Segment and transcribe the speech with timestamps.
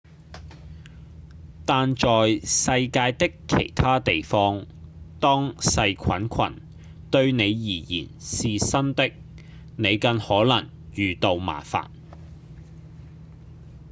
[1.63, 2.09] 但在
[2.43, 4.65] 世界的其他地方
[5.19, 6.63] 當細菌群
[7.11, 9.11] 對您而言是新的
[9.77, 11.91] 您更可能遇到麻煩